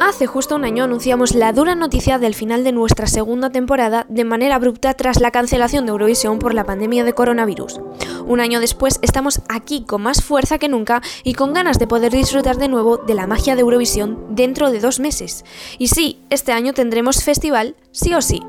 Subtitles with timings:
[0.00, 4.24] Hace justo un año anunciamos la dura noticia del final de nuestra segunda temporada de
[4.24, 7.80] manera abrupta tras la cancelación de Eurovisión por la pandemia de coronavirus.
[8.26, 12.12] Un año después estamos aquí con más fuerza que nunca y con ganas de poder
[12.12, 15.44] disfrutar de nuevo de la magia de Eurovisión dentro de dos meses.
[15.78, 18.42] Y sí, este año tendremos festival, sí o sí.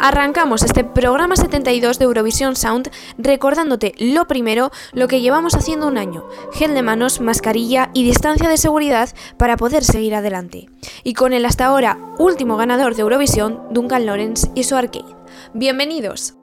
[0.00, 5.98] Arrancamos este programa 72 de Eurovisión Sound recordándote lo primero, lo que llevamos haciendo un
[5.98, 10.68] año, gel de manos, mascarilla y distancia de seguridad para poder seguir adelante.
[11.04, 15.14] Y con el hasta ahora último ganador de Eurovisión, Duncan Lawrence y su arcade.
[15.54, 16.34] Bienvenidos.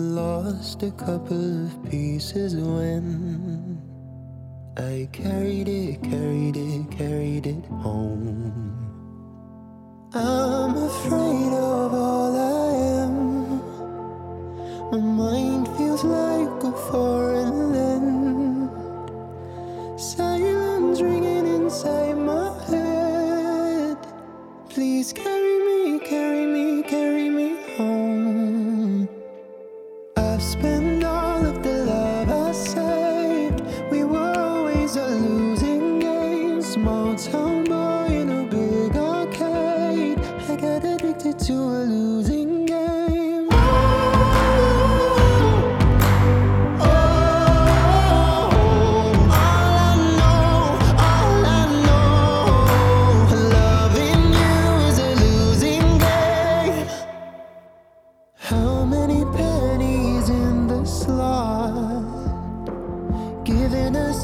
[0.00, 3.82] Lost a couple of pieces when
[4.76, 8.78] I carried it, carried it, carried it home.
[10.14, 13.60] I'm afraid of all I am.
[14.92, 18.70] My mind feels like a foreign land.
[20.00, 23.98] Silence ringing inside my head.
[24.68, 26.57] Please carry me, carry me,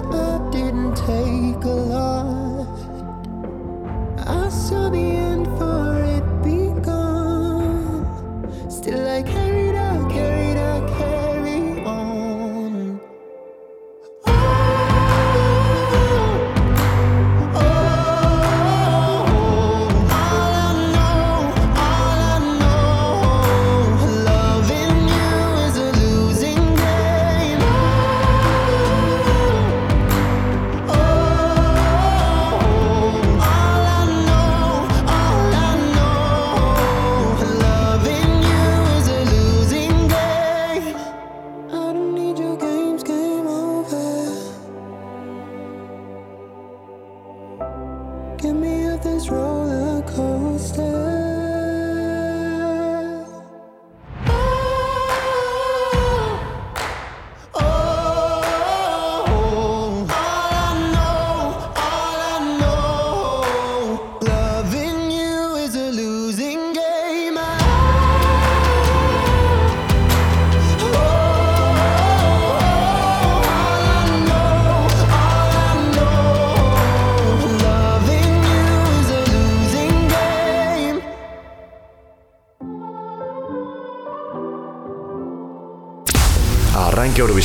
[0.02, 1.63] I didn't take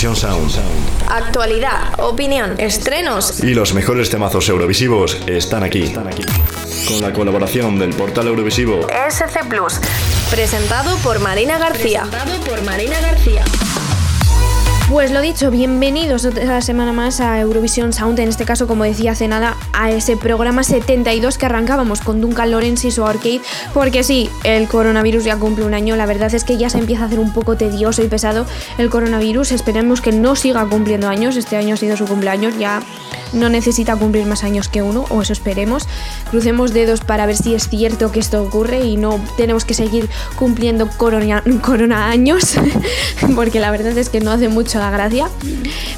[0.01, 1.09] Eurovisión Sound.
[1.09, 3.43] Actualidad, opinión, estrenos.
[3.43, 5.93] Y los mejores temazos eurovisivos están aquí.
[6.87, 8.87] Con la colaboración del portal Eurovisivo.
[9.09, 9.73] SC Plus.
[10.31, 12.03] Presentado por Marina García.
[12.03, 13.43] Presentado por Marina García.
[14.89, 19.11] Pues lo dicho, bienvenidos otra semana más a Eurovisión Sound, en este caso, como decía
[19.11, 23.39] hace nada, a ese programa 72 que arrancábamos con Duncan Lawrence y su arcade,
[23.73, 27.03] porque sí, el coronavirus ya cumple un año, la verdad es que ya se empieza
[27.03, 28.45] a hacer un poco tedioso y pesado
[28.77, 32.81] el coronavirus, esperemos que no siga cumpliendo años, este año ha sido su cumpleaños, ya
[33.31, 35.87] no necesita cumplir más años que uno, o eso esperemos,
[36.29, 40.09] crucemos dedos para ver si es cierto que esto ocurre y no tenemos que seguir
[40.35, 42.55] cumpliendo corona, corona años,
[43.35, 45.29] porque la verdad es que no hace mucho la gracia.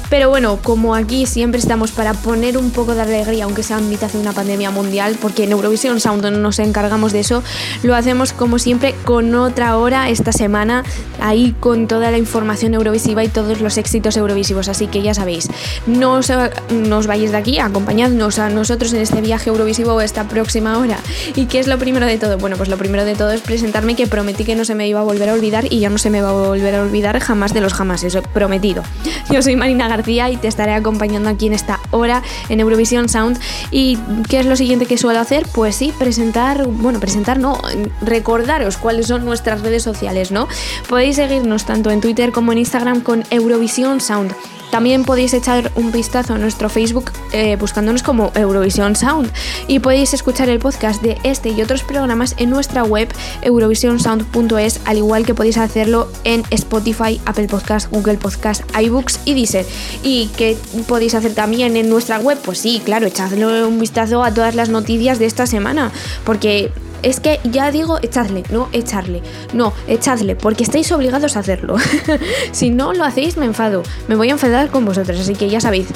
[0.08, 3.88] Pero bueno, como aquí siempre estamos para poner un poco de alegría, aunque sea en
[3.88, 7.42] mitad de una pandemia mundial, porque en Eurovisión Sound no nos encargamos de eso,
[7.82, 10.82] lo hacemos como siempre con otra hora esta semana,
[11.20, 14.68] ahí con toda la información eurovisiva y todos los éxitos eurovisivos.
[14.68, 15.48] Así que ya sabéis,
[15.86, 16.32] no os,
[16.70, 20.98] no os vayáis de aquí, acompañadnos a nosotros en este viaje eurovisivo esta próxima hora.
[21.36, 22.38] ¿Y qué es lo primero de todo?
[22.38, 25.00] Bueno, pues lo primero de todo es presentarme que prometí que no se me iba
[25.00, 27.54] a volver a olvidar y ya no se me va a volver a olvidar jamás
[27.54, 28.72] de los jamás, eso prometí.
[28.72, 28.82] conseguido.
[29.30, 33.38] Yo soy Marina García y te estaré acompañando aquí en esta hora en Eurovisión Sound.
[33.70, 33.98] ¿Y
[34.28, 35.46] qué es lo siguiente que suelo hacer?
[35.52, 37.60] Pues sí, presentar, bueno, presentar no,
[38.00, 40.48] recordaros cuáles son nuestras redes sociales, ¿no?
[40.88, 44.34] Podéis seguirnos tanto en Twitter como en Instagram con Eurovisión Sound.
[44.72, 49.30] También podéis echar un vistazo a nuestro Facebook eh, buscándonos como Eurovisión Sound
[49.68, 54.96] y podéis escuchar el podcast de este y otros programas en nuestra web eurovisionsound.es, al
[54.96, 59.66] igual que podéis hacerlo en Spotify, Apple Podcast, Google Podcast, iBooks y Deezer.
[60.02, 60.56] ¿Y qué
[60.88, 62.38] podéis hacer también en nuestra web?
[62.42, 65.92] Pues sí, claro, echadle un vistazo a todas las noticias de esta semana,
[66.24, 66.72] porque
[67.02, 69.22] es que ya digo echadle, no echarle,
[69.52, 71.76] no, echadle, porque estáis obligados a hacerlo.
[72.52, 75.60] si no lo hacéis, me enfado, me voy a enfadar con vosotros, así que ya
[75.60, 75.88] sabéis,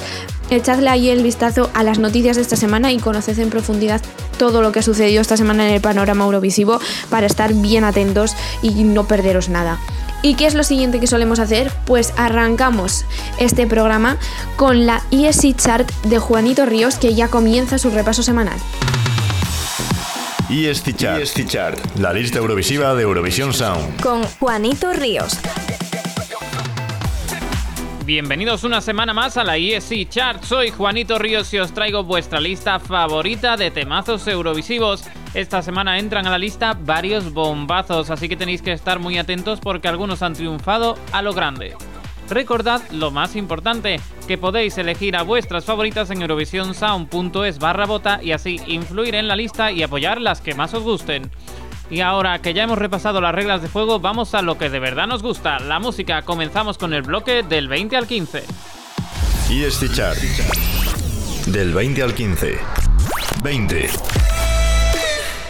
[0.50, 4.00] echadle ahí el vistazo a las noticias de esta semana y conoced en profundidad
[4.38, 6.78] todo lo que ha sucedido esta semana en el panorama eurovisivo
[7.10, 9.78] para estar bien atentos y no perderos nada.
[10.22, 11.70] ¿Y qué es lo siguiente que solemos hacer?
[11.84, 13.04] Pues arrancamos
[13.38, 14.16] este programa
[14.56, 18.58] con la ESC Chart de Juanito Ríos que ya comienza su repaso semanal.
[20.48, 21.20] Chart.
[21.20, 24.00] ESC Chart, la lista eurovisiva de Eurovisión Sound.
[24.00, 25.40] Con Juanito Ríos.
[28.04, 30.44] Bienvenidos una semana más a la ESC Chart.
[30.44, 35.02] Soy Juanito Ríos y os traigo vuestra lista favorita de temazos eurovisivos.
[35.34, 39.58] Esta semana entran a la lista varios bombazos, así que tenéis que estar muy atentos
[39.58, 41.74] porque algunos han triunfado a lo grande.
[42.28, 48.32] Recordad lo más importante, que podéis elegir a vuestras favoritas en eurovisionsound.es barra bota y
[48.32, 51.30] así influir en la lista y apoyar las que más os gusten.
[51.88, 54.80] Y ahora que ya hemos repasado las reglas de juego, vamos a lo que de
[54.80, 56.22] verdad nos gusta, la música.
[56.22, 58.42] Comenzamos con el bloque del 20 al 15.
[59.50, 60.18] Y este chart.
[61.46, 62.58] Del 20 al 15.
[63.42, 63.88] 20.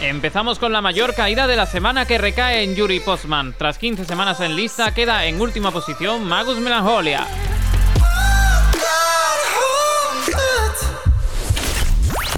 [0.01, 3.55] Empezamos con la mayor caída de la semana que recae en Yuri Postman.
[3.57, 7.25] Tras 15 semanas en lista, queda en última posición Magus Melancholia.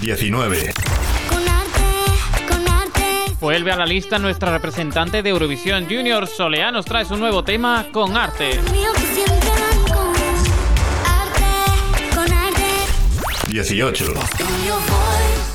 [0.02, 0.74] 19.
[3.42, 7.88] Vuelve a la lista nuestra representante de Eurovisión Junior, Soleá, nos trae su nuevo tema
[7.92, 8.60] con arte.
[13.48, 14.14] 18.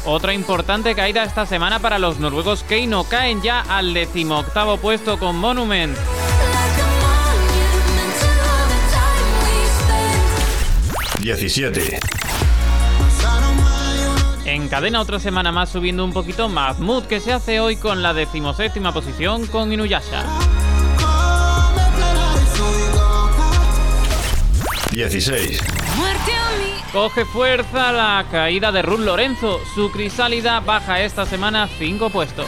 [0.06, 5.36] Otra importante caída esta semana para los noruegos Keino caen ya al decimoctavo puesto con
[5.36, 5.96] Monument.
[11.20, 12.00] 17.
[14.44, 18.92] Encadena otra semana más subiendo un poquito Mahmoud que se hace hoy con la decimoséptima
[18.92, 20.22] posición con Inuyasha.
[24.92, 25.60] 16.
[26.94, 29.60] Coge fuerza la caída de Ruth Lorenzo.
[29.74, 32.46] Su crisálida baja esta semana 5 puestos.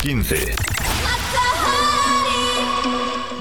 [0.00, 0.54] 15.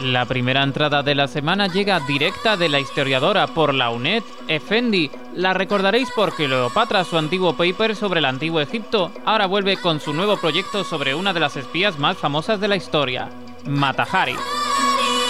[0.03, 5.09] La primera entrada de la semana llega directa de la historiadora por la UNED, Effendi.
[5.35, 10.13] La recordaréis por Cleopatra, su antiguo paper sobre el antiguo Egipto, ahora vuelve con su
[10.13, 13.29] nuevo proyecto sobre una de las espías más famosas de la historia,
[13.65, 14.35] Matahari.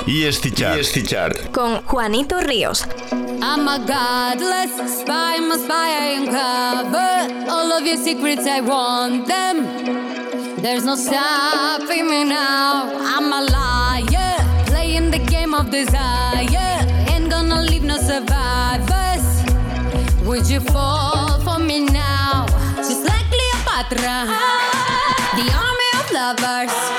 [0.07, 1.51] Y Chart.
[1.51, 2.85] Con Juanito Ríos.
[3.41, 8.47] I'm a godless spy, my spy I uncover all of your secrets.
[8.47, 9.65] I want them.
[10.61, 12.89] There's no stopping me now.
[13.01, 16.85] I'm a liar, playing the game of desire.
[17.09, 19.25] Ain't gonna leave no survivors.
[20.25, 22.45] Would you fall for me now?
[22.77, 24.27] Just like Cleopatra,
[25.35, 26.98] the army of lovers.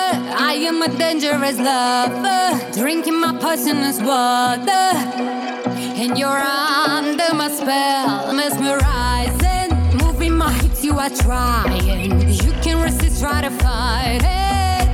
[0.81, 4.97] I am a dangerous lover, drinking my poisonous water.
[6.01, 9.77] And you're under my spell, mesmerizing.
[9.99, 12.31] Moving my hips, you are trying.
[12.31, 14.87] You can resist, try to fight it.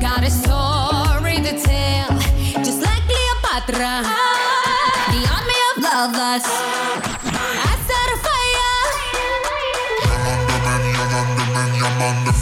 [0.00, 2.18] Got a story to tell,
[2.62, 4.04] just like Cleopatra.
[5.10, 6.46] The army of lovers.
[7.66, 8.18] I set a
[12.22, 12.35] fire.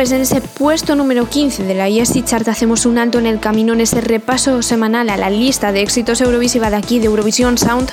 [0.00, 3.38] Pues en ese puesto número 15 de la ESC Chart hacemos un alto en el
[3.38, 7.58] camino en ese repaso semanal a la lista de éxitos Eurovisiva de aquí de Eurovisión
[7.58, 7.92] Sound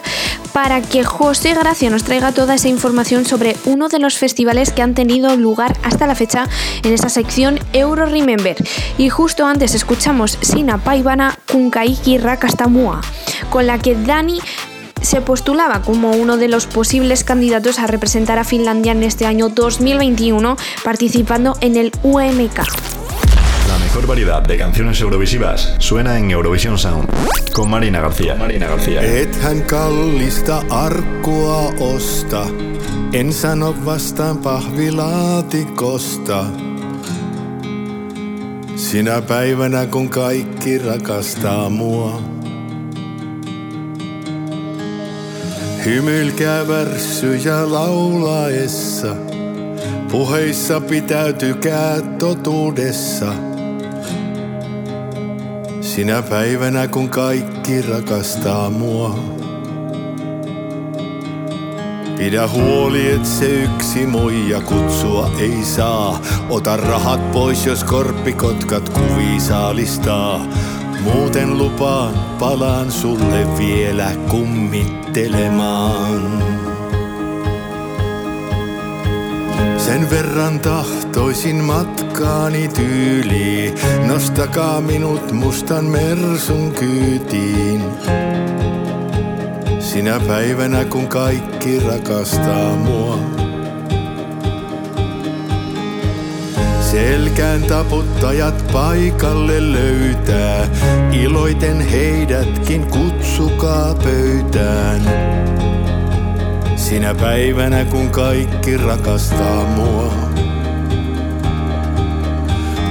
[0.54, 4.84] para que José Gracia nos traiga toda esa información sobre uno de los festivales que
[4.84, 6.48] han tenido lugar hasta la fecha
[6.82, 8.56] en esa sección Euro Remember.
[8.98, 13.02] Y justo antes escuchamos Sina Paivana Kunkaiki Rakastamua,
[13.50, 14.40] con la que Dani
[15.08, 19.48] se postulaba como uno de los posibles candidatos a representar a Finlandia en este año
[19.48, 22.58] 2021 participando en el UMK.
[23.70, 27.08] La mejor variedad de canciones eurovisivas suena en Eurovision Sound
[27.54, 28.36] con Marina García.
[28.36, 29.02] Marina García.
[29.02, 32.46] Ethän kallista arkkua osta,
[33.14, 36.46] en sano vastaan pahvilaatikosta.
[38.76, 42.37] Sinä päivänä kun kaikki rakastaa mua.
[45.88, 49.15] Hymylkää värssyjä laulaessa,
[50.12, 53.34] puheissa pitäytykää totuudessa.
[55.82, 59.20] Sinä päivänä kun kaikki rakastaa mua.
[62.17, 66.22] Pidä huoli, et se yksi muija kutsua ei saa.
[66.50, 70.46] Ota rahat pois, jos korppikotkat kuvi saalistaa.
[71.03, 74.12] Muuten lupaan, palaan sulle vielä
[75.17, 76.43] kummittelemaan.
[79.77, 83.74] Sen verran tahtoisin matkaani tyyliin,
[84.07, 87.83] nostakaa minut mustan mersun kyytiin.
[89.79, 93.47] Sinä päivänä kun kaikki rakastaa mua.
[96.91, 100.67] Selkään taputtajat paikalle löytää,
[101.12, 105.01] iloiten heidätkin kutsukaa pöytään.
[106.75, 110.13] Sinä päivänä kun kaikki rakastaa mua.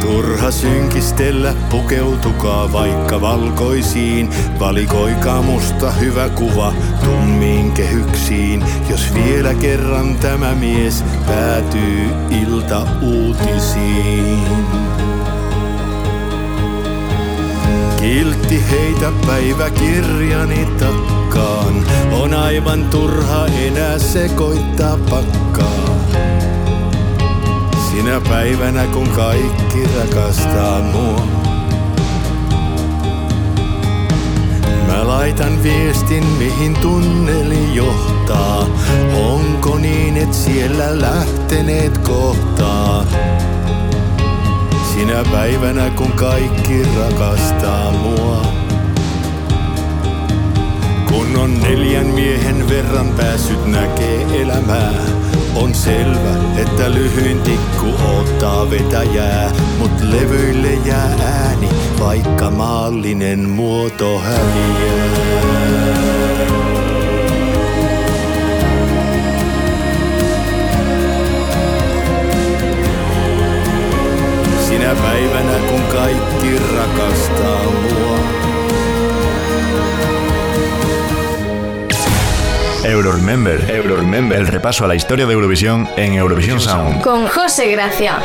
[0.06, 4.30] Turha synkistellä, pukeutukaa vaikka valkoisiin.
[4.58, 6.72] Valikoikaa musta hyvä kuva
[7.04, 8.64] tummiin kehyksiin.
[8.90, 12.08] Jos vielä kerran tämä mies päätyy
[12.42, 14.46] ilta uutisiin.
[18.00, 21.84] Kiltti heitä päiväkirjani takkaan.
[22.12, 25.85] On aivan turha enää sekoittaa pakkaa.
[28.06, 31.26] Sinä päivänä kun kaikki rakastaa mua.
[34.86, 38.66] Mä laitan viestin mihin tunneli johtaa.
[39.14, 43.04] Onko niin et siellä lähteneet kohtaa?
[44.94, 48.46] Sinä päivänä kun kaikki rakastaa mua.
[51.08, 55.25] Kun on neljän miehen verran päässyt näkee elämää.
[55.56, 57.86] On selvä, että lyhyin tikku
[58.18, 61.68] ottaa vetäjää, mut levyille jää ääni,
[62.00, 65.46] vaikka maallinen muoto häviää.
[74.68, 78.45] Sinä päivänä kun kaikki rakastaa mua.
[82.86, 83.68] Euro Remember.
[83.68, 84.38] Euro Remember.
[84.38, 87.02] El repaso a la historia de Eurovisión en Eurovisión Sound.
[87.02, 88.20] Con José Gracia.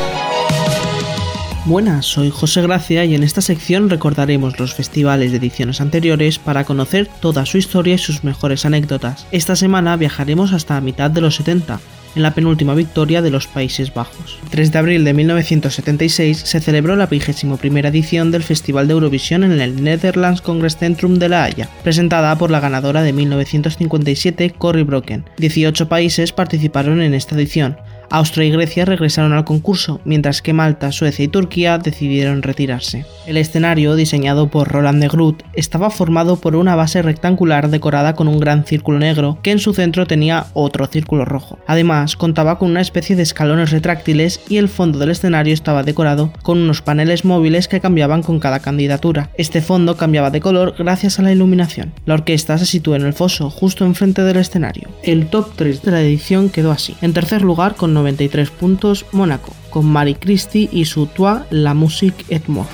[1.65, 6.63] Buenas, soy José Gracia y en esta sección recordaremos los festivales de ediciones anteriores para
[6.63, 9.27] conocer toda su historia y sus mejores anécdotas.
[9.31, 11.79] Esta semana viajaremos hasta la mitad de los 70,
[12.15, 14.39] en la penúltima victoria de los Países Bajos.
[14.43, 19.43] El 3 de abril de 1976 se celebró la 21 edición del Festival de Eurovisión
[19.43, 24.83] en el Netherlands Congress Centrum de La Haya, presentada por la ganadora de 1957, Cory
[24.83, 25.25] Broken.
[25.37, 27.77] 18 países participaron en esta edición.
[28.11, 33.05] Austria y Grecia regresaron al concurso, mientras que Malta, Suecia y Turquía decidieron retirarse.
[33.25, 38.27] El escenario, diseñado por Roland de Groot, estaba formado por una base rectangular decorada con
[38.27, 41.57] un gran círculo negro, que en su centro tenía otro círculo rojo.
[41.67, 46.33] Además, contaba con una especie de escalones retráctiles y el fondo del escenario estaba decorado
[46.43, 49.29] con unos paneles móviles que cambiaban con cada candidatura.
[49.37, 51.93] Este fondo cambiaba de color gracias a la iluminación.
[52.05, 54.89] La orquesta se sitúa en el foso, justo enfrente del escenario.
[55.03, 56.95] El top 3 de la edición quedó así.
[57.01, 62.25] En tercer lugar, con 93 puntos, Mónaco, con Marie Christie y su Toi, la musique
[62.29, 62.65] et moi.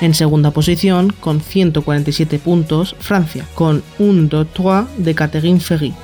[0.00, 5.94] En segunda posición, con 147 puntos, Francia, con Un, deux, trois de Catherine Ferry.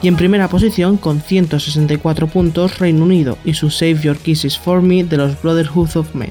[0.00, 4.80] Y en primera posición, con 164 puntos, Reino Unido y su Save Your Kisses For
[4.80, 6.30] Me de los Brotherhood of Men.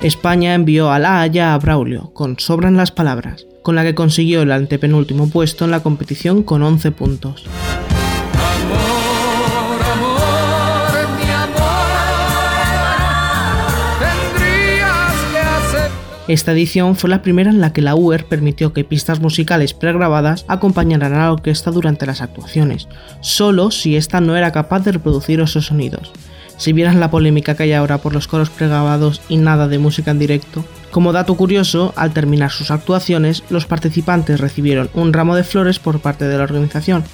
[0.00, 4.42] España envió a La Haya a Braulio, con Sobran las Palabras, con la que consiguió
[4.42, 7.44] el antepenúltimo puesto en la competición con 11 puntos.
[16.28, 20.44] Esta edición fue la primera en la que la UER permitió que pistas musicales pregrabadas
[20.46, 22.86] acompañaran a la orquesta durante las actuaciones,
[23.22, 26.12] solo si ésta no era capaz de reproducir esos sonidos.
[26.58, 30.10] Si vieran la polémica que hay ahora por los coros pregrabados y nada de música
[30.10, 30.66] en directo.
[30.90, 36.00] Como dato curioso, al terminar sus actuaciones, los participantes recibieron un ramo de flores por
[36.00, 37.04] parte de la organización,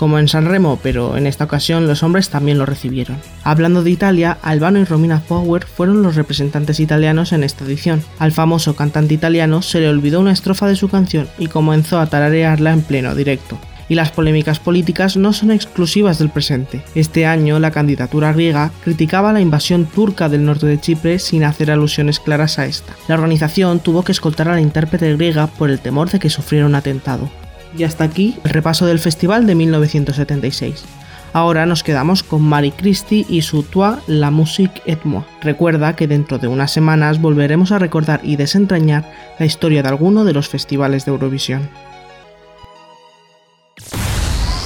[0.00, 3.18] como en San Remo, pero en esta ocasión los hombres también lo recibieron.
[3.44, 8.02] Hablando de Italia, Albano y Romina Power fueron los representantes italianos en esta edición.
[8.18, 12.06] Al famoso cantante italiano se le olvidó una estrofa de su canción y comenzó a
[12.06, 13.58] tararearla en pleno directo
[13.90, 16.80] y las polémicas políticas no son exclusivas del presente.
[16.94, 21.70] Este año la candidatura griega criticaba la invasión turca del norte de Chipre sin hacer
[21.70, 22.94] alusiones claras a esta.
[23.08, 26.66] La organización tuvo que escoltar a la intérprete griega por el temor de que sufriera
[26.66, 27.28] un atentado.
[27.76, 30.84] Y hasta aquí el repaso del festival de 1976.
[31.32, 35.22] Ahora nos quedamos con Marie Christie y su Toi, la musique et moi.
[35.42, 39.04] Recuerda que dentro de unas semanas volveremos a recordar y desentrañar
[39.38, 41.70] la historia de alguno de los festivales de Eurovisión.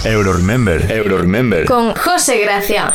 [0.04, 1.66] Euro Remember, Euro Remember.
[1.66, 2.94] Con José Gracia.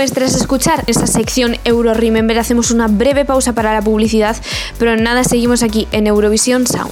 [0.00, 4.34] Pues tras escuchar esta sección Euro Remember hacemos una breve pausa para la publicidad,
[4.78, 6.90] pero nada, seguimos aquí en Eurovisión Sound.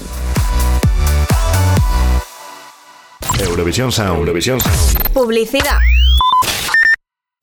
[3.40, 5.11] Eurovisión Sound, Eurovisión Sound.
[5.14, 5.79] Publicidad.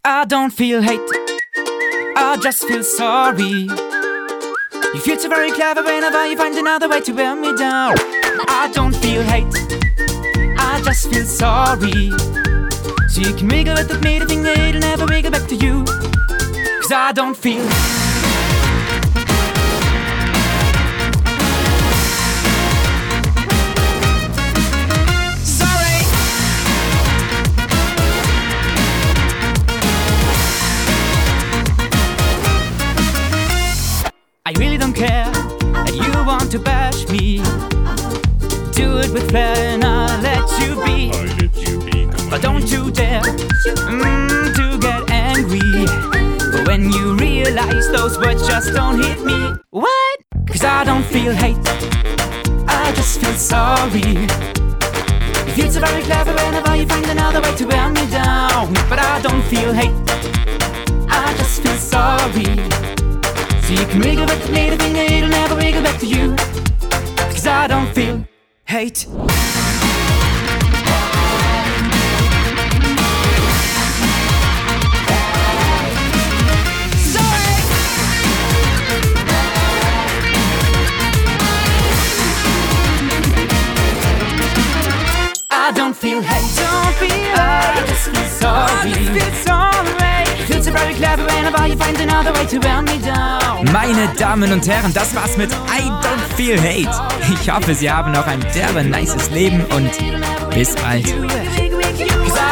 [0.05, 1.01] I don't feel hate,
[2.15, 3.67] I just feel sorry.
[4.93, 7.95] You feel so very clever whenever you find another way to wear me down.
[8.49, 9.47] I don't feel hate,
[10.59, 12.44] I just feel sorry.
[13.15, 15.85] So you can wiggle with me to think that it'll never wiggle back to you.
[16.81, 17.63] Cause I don't feel.
[25.45, 26.01] Sorry.
[34.45, 37.37] I really don't care that you want to bash me.
[38.73, 40.94] Do it with flair and I'll let you be.
[42.29, 45.85] But don't you dare mm, to get angry.
[46.65, 49.53] When you realize those words just don't hit me.
[49.69, 50.19] What?
[50.47, 51.57] Cause I don't feel hate.
[52.67, 54.01] I just feel sorry.
[55.45, 58.73] You feel so very clever whenever you find another way to wear me down.
[58.89, 59.95] But I don't feel hate.
[61.09, 62.45] I just feel sorry.
[63.63, 66.35] So you can wiggle back to me, the finger, it'll never wiggle back to you.
[67.31, 68.25] Cause I don't feel
[68.65, 69.07] hate.
[86.05, 86.51] Feel hate.
[86.61, 88.91] Don't feel I just feel sorry.
[88.91, 90.45] I just feel sorry.
[90.47, 93.65] Feel so very clever whenever you find another way to wear me down.
[93.71, 96.95] Meine Damen und Herren, das war's mit I Don't Feel Hate.
[97.33, 99.91] Ich hoffe, Sie haben noch ein derbe nices Leben und
[100.53, 101.07] bis bald.
[101.07, 101.11] I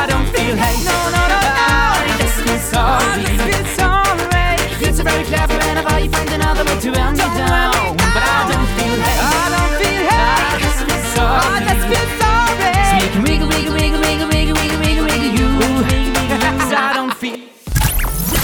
[0.09, 0.83] don't feel hate.
[0.83, 1.53] No, no, no, no.
[1.93, 3.03] I just feel sorry.
[3.13, 4.57] I just feel sorry.
[4.79, 7.95] Feel so very clever whenever you find another way to wear me down.
[8.15, 9.21] But I don't feel hate.
[9.21, 10.41] I don't feel hate.
[10.41, 11.53] I just feel sorry.
[11.53, 12.12] I just feel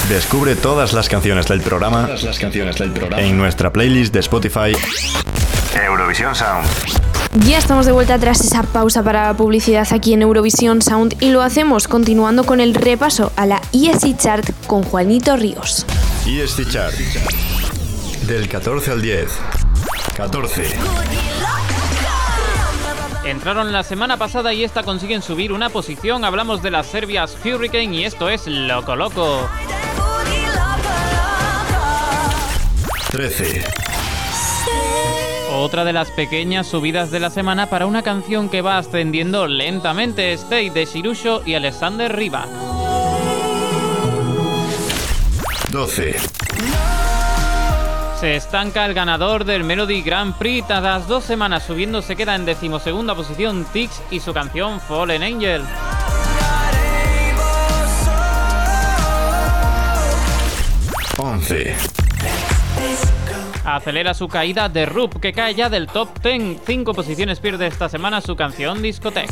[0.10, 4.22] Descubre todas las canciones del programa, todas las canciones del programa en nuestra playlist de
[4.22, 4.76] Spotify
[5.86, 6.68] Eurovisión Sound.
[7.46, 11.30] Ya estamos de vuelta tras esa pausa para la publicidad aquí en Eurovisión Sound y
[11.30, 15.86] lo hacemos continuando con el repaso a la ESC Chart con Juanito Ríos.
[16.26, 16.96] ESC Chart.
[18.26, 19.30] Del 14 al 10.
[20.16, 20.64] 14.
[23.26, 26.26] Entraron la semana pasada y esta consiguen subir una posición.
[26.26, 29.48] Hablamos de las serbias Hurricane y esto es Loco Loco.
[33.12, 33.64] 13.
[35.52, 40.32] Otra de las pequeñas subidas de la semana para una canción que va ascendiendo lentamente.
[40.34, 42.46] Stay de Shirusho y Alexander Riva.
[45.72, 46.16] 12.
[48.20, 50.68] Se estanca el ganador del Melody Grand Prix.
[50.68, 55.64] Tras dos semanas subiendo se queda en decimosegunda posición Tix y su canción Fallen Angel.
[61.18, 61.99] 11.
[63.66, 66.62] Acelera su caída de Rup, que cae ya del top 10.
[66.66, 69.30] Cinco posiciones pierde esta semana su canción Discotech.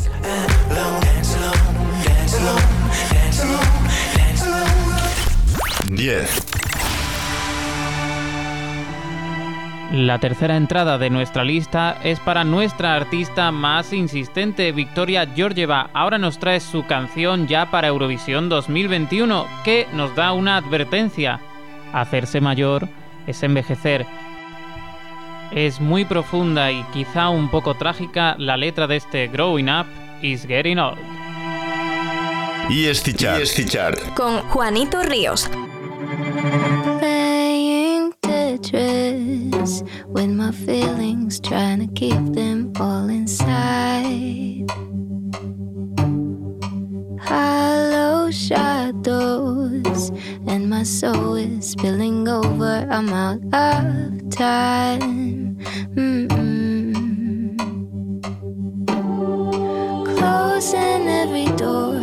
[5.90, 6.48] 10.
[9.92, 15.88] La tercera entrada de nuestra lista es para nuestra artista más insistente, Victoria Georgieva.
[15.94, 21.40] Ahora nos trae su canción ya para Eurovisión 2021, que nos da una advertencia.
[21.94, 22.86] Hacerse mayor
[23.28, 24.06] es envejecer.
[25.52, 29.86] Es muy profunda y quizá un poco trágica la letra de este Growing Up
[30.22, 30.98] is Getting Old.
[33.16, 33.40] Chart.
[33.40, 33.98] ESC Chart.
[34.14, 35.48] Con Juanito Ríos.
[40.08, 44.66] with my feelings, trying to keep them all inside.
[47.28, 50.10] Hollow shadows,
[50.46, 52.86] and my soul is spilling over.
[52.90, 55.58] I'm out of time.
[55.94, 57.58] Mm-mm.
[60.16, 62.00] Closing every door,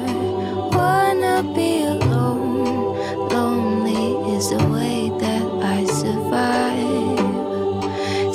[0.77, 2.97] wanna be alone.
[3.29, 7.25] Lonely is the way that I survive.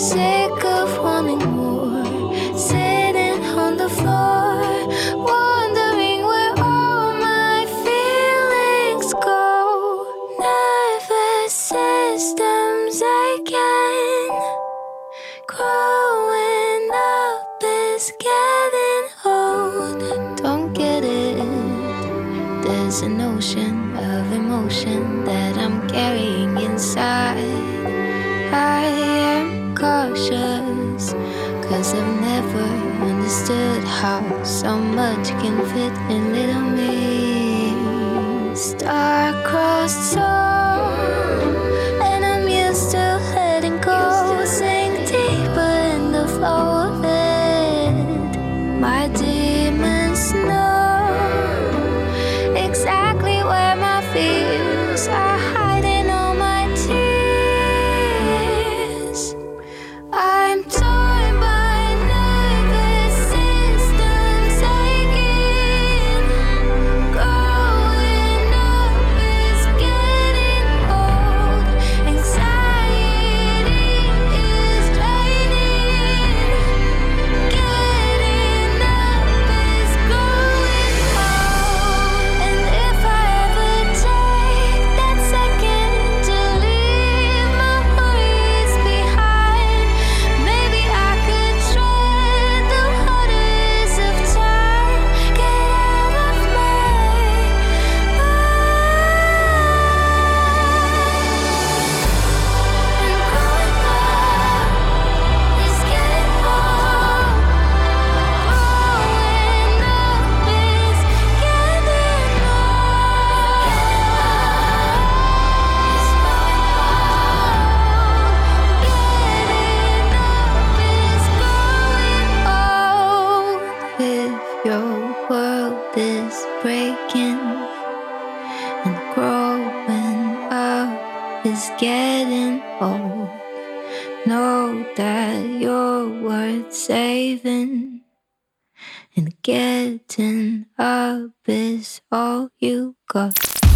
[0.00, 2.05] Sick of wanting more,
[2.57, 4.64] sitting on the floor,
[24.70, 27.38] emotion that I'm carrying inside.
[28.52, 31.12] I am cautious,
[31.66, 32.62] cause I've never
[33.11, 37.74] understood how so much can fit in little me.
[38.54, 40.60] Star-crossed soul,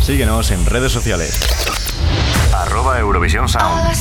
[0.05, 1.41] Síguenos en redes sociales.
[2.53, 3.95] Arroba Eurovisión Sound.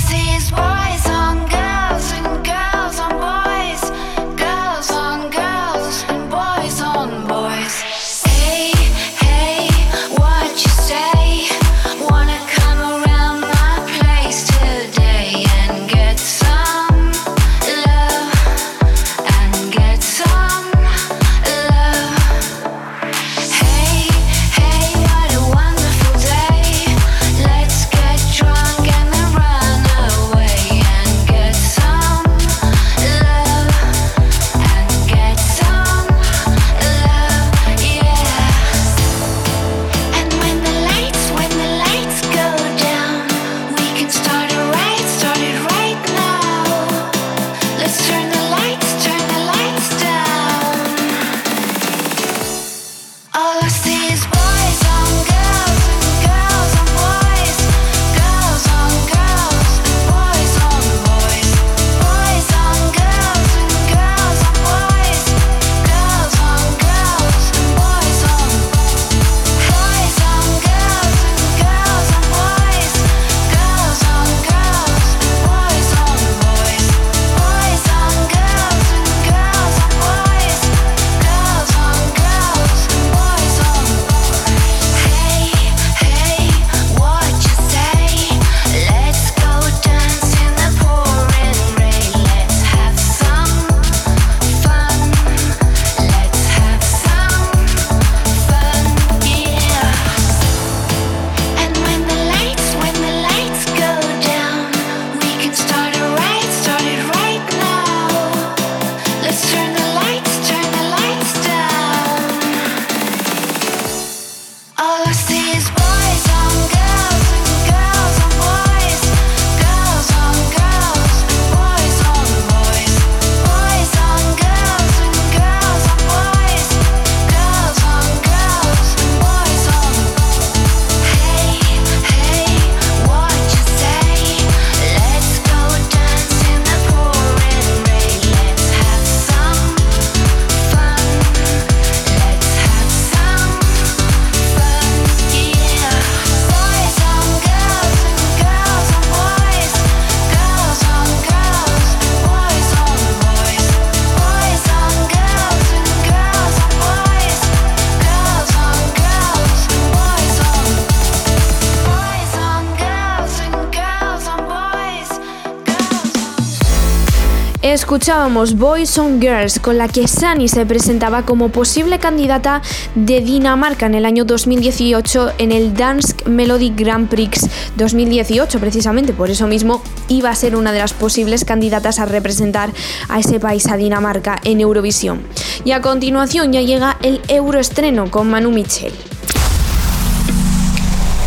[167.74, 172.62] Escuchábamos Boys on Girls, con la que Sani se presentaba como posible candidata
[172.94, 179.32] de Dinamarca en el año 2018 en el Dansk Melody Grand Prix 2018, precisamente por
[179.32, 182.70] eso mismo iba a ser una de las posibles candidatas a representar
[183.10, 185.24] a ese país, a Dinamarca, en Eurovisión.
[185.66, 188.94] Y a continuación ya llega el Euroestreno con Manu Mitchell.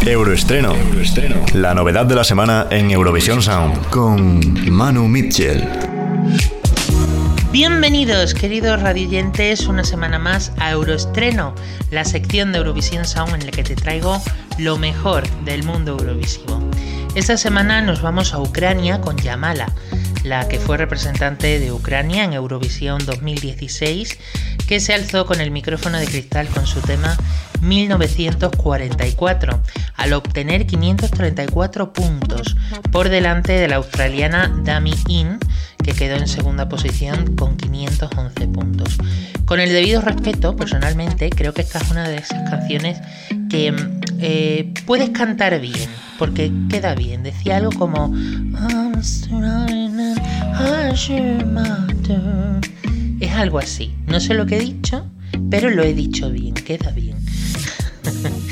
[0.06, 0.74] Euroestreno.
[1.54, 3.90] La novedad de la semana en Eurovisión Sound.
[3.90, 5.95] Con Manu Mitchell.
[7.52, 11.54] Bienvenidos, queridos radioyentes, una semana más a Euroestreno,
[11.90, 14.20] la sección de Eurovisión Sound en la que te traigo
[14.58, 16.60] lo mejor del mundo eurovisivo.
[17.14, 19.72] Esta semana nos vamos a Ucrania con Yamala,
[20.22, 24.18] la que fue representante de Ucrania en Eurovisión 2016,
[24.66, 27.16] que se alzó con el micrófono de cristal con su tema
[27.62, 29.62] 1944,
[29.94, 32.56] al obtener 534 puntos,
[32.92, 35.38] por delante de la australiana Dami In,
[35.86, 38.98] que quedó en segunda posición con 511 puntos.
[39.44, 42.98] Con el debido respeto, personalmente, creo que esta es una de esas canciones
[43.48, 43.72] que
[44.18, 47.22] eh, puedes cantar bien, porque queda bien.
[47.22, 48.12] Decía algo como...
[53.20, 53.94] Es algo así.
[54.08, 55.06] No sé lo que he dicho,
[55.50, 57.16] pero lo he dicho bien, queda bien.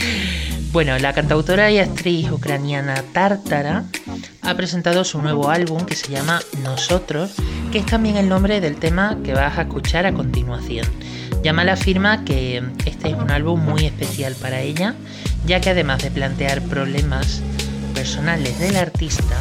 [0.75, 3.85] bueno, la cantautora y actriz ucraniana Tartara
[4.43, 7.31] ha presentado su nuevo álbum que se llama Nosotros,
[7.71, 10.85] que es también el nombre del tema que vas a escuchar a continuación.
[11.45, 14.97] Yamala afirma que este es un álbum muy especial para ella,
[15.47, 17.41] ya que además de plantear problemas
[17.95, 19.37] personales del artista,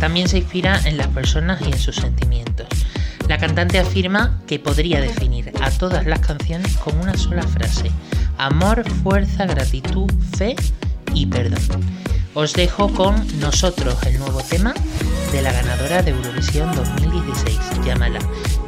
[0.00, 2.66] también se inspira en las personas y en sus sentimientos.
[3.28, 7.92] La cantante afirma que podría definir a todas las canciones con una sola frase,
[8.46, 10.56] amor, fuerza, gratitud, fe
[11.14, 11.60] y perdón.
[12.34, 14.74] os dejo con Nosotros, el nuevo tema
[15.30, 18.18] de la ganadora de Eurovisión 2016, llámala,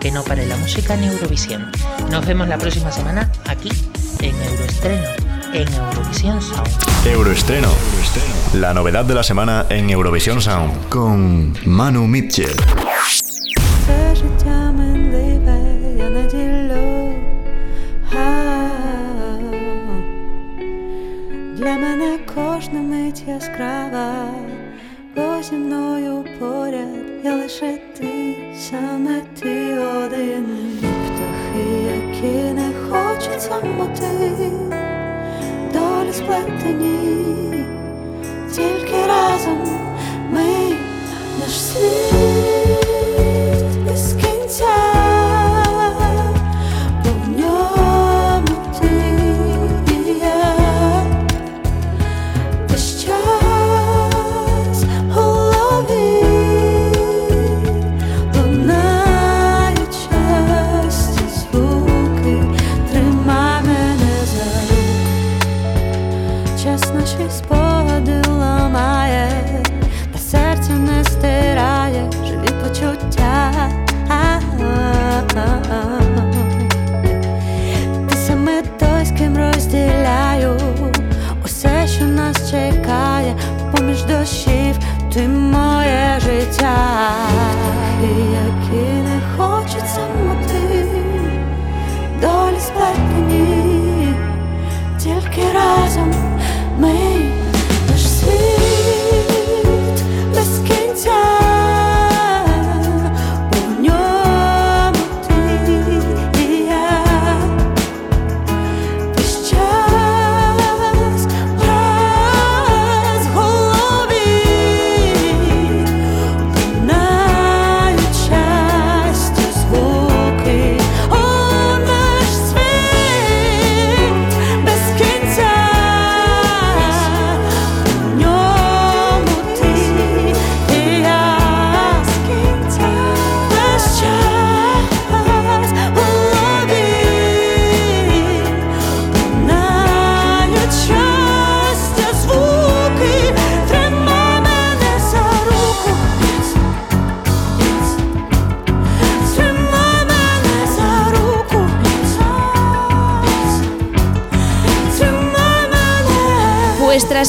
[0.00, 1.72] que no pare la música en Eurovisión.
[2.10, 3.70] Nos vemos la próxima semana aquí
[4.20, 5.08] en Euroestreno,
[5.52, 6.68] en Eurovisión Sound.
[7.06, 7.68] Euroestreno,
[8.54, 12.54] la novedad de la semana en Eurovisión Sound con Manu Mitchell.
[21.64, 24.26] Для мене кожна мить яскрава,
[25.16, 30.46] бо зі мною поряд я лише ти, саме ти один.
[30.80, 34.40] Птахи, які не хочуть самоти,
[35.72, 37.64] долі сплетені,
[38.54, 39.58] тільки разом
[40.30, 40.76] ми
[41.40, 42.74] наш світ
[43.86, 45.13] без кінця,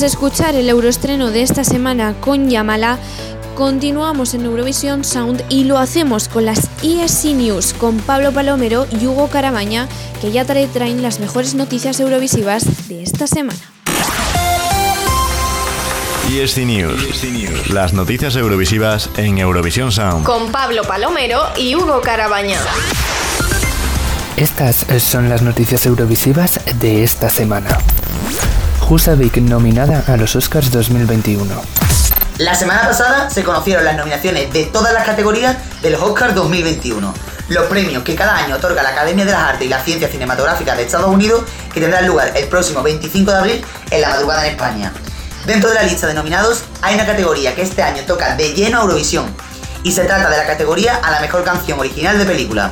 [0.06, 2.98] escuchar el euroestreno de esta semana con Yamala,
[3.56, 9.08] continuamos en Eurovisión Sound y lo hacemos con las ESC News con Pablo Palomero y
[9.08, 9.88] Hugo Carabaña,
[10.22, 13.60] que ya trae- traen las mejores noticias eurovisivas de esta semana.
[16.32, 17.70] ESC News.
[17.70, 20.26] Las noticias eurovisivas en Eurovisión Sound.
[20.26, 22.58] Con Pablo Palomero y Hugo Carabaña.
[24.36, 27.78] Estas son las noticias eurovisivas de esta semana.
[28.88, 31.45] Husavik nominada a los Oscars 2021.
[32.38, 37.13] La semana pasada se conocieron las nominaciones de todas las categorías de los Oscars 2021,
[37.49, 40.75] los premios que cada año otorga la Academia de las Artes y la Ciencia Cinematográfica
[40.75, 44.51] de Estados Unidos, que tendrán lugar el próximo 25 de abril en la madrugada en
[44.51, 44.93] España.
[45.47, 48.79] Dentro de la lista de nominados hay una categoría que este año toca de lleno
[48.79, 49.25] a Eurovisión,
[49.81, 52.71] y se trata de la categoría a la mejor canción original de película.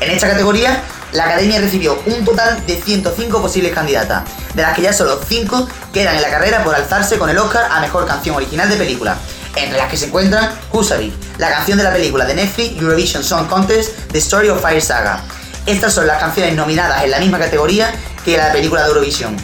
[0.00, 0.82] En esta categoría,
[1.16, 5.68] la Academia recibió un total de 105 posibles candidatas, de las que ya solo 5
[5.92, 9.16] quedan en la carrera por alzarse con el Oscar a Mejor Canción Original de Película,
[9.56, 13.48] entre las que se encuentran Husavik, la canción de la película de Netflix Eurovision Song
[13.48, 15.22] Contest The Story of Fire Saga.
[15.64, 17.90] Estas son las canciones nominadas en la misma categoría
[18.22, 19.36] que la película de Eurovisión.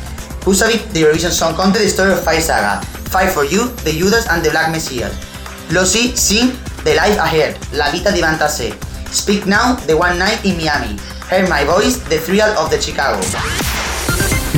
[0.44, 4.26] Husavik, The Eurovision Song Contest The Story of Fire Saga, Fight for You, The Judas
[4.28, 5.10] and the Black Messiah,
[5.70, 6.52] Losi, Sing,
[6.84, 8.74] The Life Ahead, La di Vantasé,
[9.10, 10.98] Speak Now, The One Night in Miami,
[11.32, 13.18] Hear My Voice, The Thrill of the Chicago.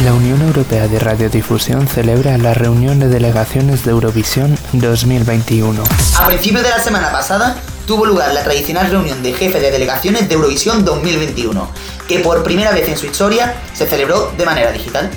[0.02, 5.84] La Unión Europea de Radiodifusión celebra la reunión de delegaciones de Eurovisión 2021.
[6.18, 7.54] A principios de la semana pasada
[7.86, 11.70] tuvo lugar la tradicional reunión de jefes de delegaciones de Eurovisión 2021,
[12.08, 15.08] que por primera vez en su historia se celebró de manera digital.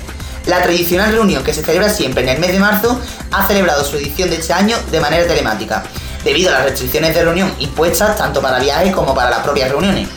[0.46, 3.00] La tradicional reunión que se celebra siempre en el mes de marzo
[3.32, 5.82] ha celebrado su edición de este año de manera telemática,
[6.22, 10.08] debido a las restricciones de reunión impuestas tanto para viajes como para las propias reuniones.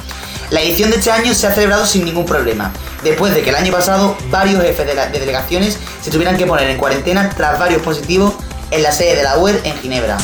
[0.51, 2.71] La edición de este año se ha celebrado sin ningún problema,
[3.03, 6.45] después de que el año pasado varios jefes de, la- de delegaciones se tuvieran que
[6.45, 8.33] poner en cuarentena tras varios positivos
[8.69, 10.17] en la sede de la UER en Ginebra.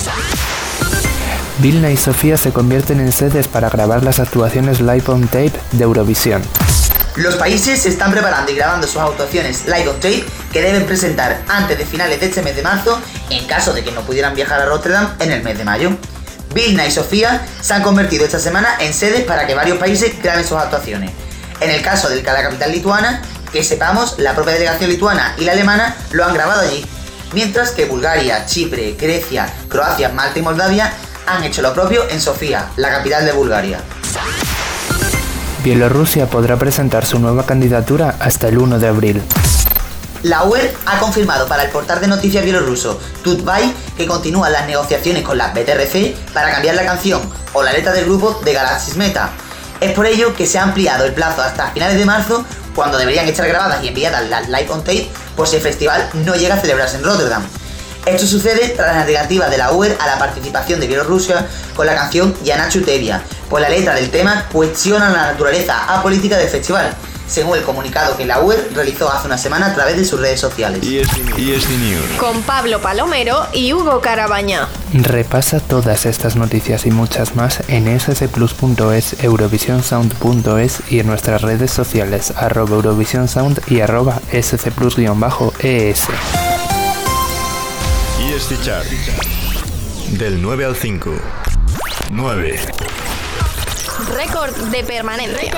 [1.60, 5.84] Vilna y Sofía se convierten en sedes para grabar las actuaciones live on tape de
[5.84, 6.42] Eurovisión.
[7.16, 11.42] Los países se están preparando y grabando sus actuaciones live on tape que deben presentar
[11.48, 13.00] antes de finales de este mes de marzo
[13.30, 15.92] en caso de que no pudieran viajar a Rotterdam en el mes de mayo.
[16.54, 20.46] Vilna y Sofía se han convertido esta semana en sedes para que varios países graben
[20.46, 21.12] sus actuaciones.
[21.60, 23.22] En el caso de la capital lituana,
[23.52, 26.86] que sepamos, la propia delegación lituana y la alemana lo han grabado allí,
[27.34, 30.92] mientras que Bulgaria, Chipre, Grecia, Croacia, Malta y Moldavia
[31.26, 33.80] han hecho lo propio en Sofía, la capital de Bulgaria.
[35.64, 39.22] Bielorrusia podrá presentar su nueva candidatura hasta el 1 de abril.
[40.28, 45.24] La UER ha confirmado para el portal de noticias bielorruso Tutbay que continúan las negociaciones
[45.24, 47.22] con la BTRC para cambiar la canción
[47.54, 49.30] o la letra del grupo de Galaxy Meta.
[49.80, 52.44] Es por ello que se ha ampliado el plazo hasta finales de marzo,
[52.76, 56.36] cuando deberían estar grabadas y enviadas las live on tape, por si el festival no
[56.36, 57.44] llega a celebrarse en Rotterdam.
[58.06, 61.96] Esto sucede tras la negativa de la UER a la participación de Bielorrusia con la
[61.96, 66.94] canción Yana Chutevia, pues la letra del tema cuestiona la naturaleza apolítica del festival,
[67.28, 70.40] según el comunicado que la UER realizó hace una semana a través de sus redes
[70.40, 70.82] sociales.
[70.84, 72.18] News.
[72.20, 74.68] Con Pablo Palomero y Hugo Carabaña.
[74.94, 82.34] Repasa todas estas noticias y muchas más en scplus.es, eurovisionsound.es y en nuestras redes sociales
[82.36, 86.08] arroba eurovisionsound y arroba scplus-es.
[88.64, 88.88] Chart.
[90.12, 91.12] Del 9 al 5.
[92.12, 92.60] 9.
[94.16, 95.52] Récord de permanencia.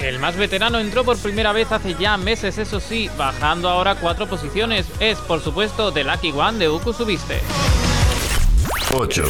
[0.00, 4.26] El más veterano entró por primera vez hace ya meses, eso sí, bajando ahora cuatro
[4.26, 4.86] posiciones.
[5.00, 7.40] Es, por supuesto, The Lucky One de Uku Subiste.
[8.92, 9.24] 8.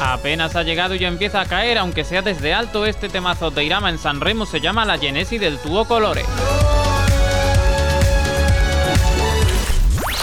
[0.00, 3.64] Apenas ha llegado y ya empieza a caer, aunque sea desde alto, este temazo de
[3.64, 6.24] Irama en San Remo se llama La Genesi del Tuo Colore.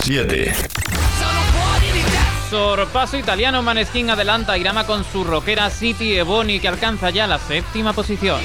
[0.04, 0.71] 7.
[2.52, 7.40] Sorpaso italiano Maneskin adelanta a Irama con su rockera City Ebony que alcanza ya la
[7.40, 8.42] séptima posición.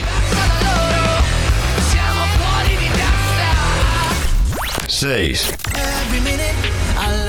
[4.86, 5.54] 6.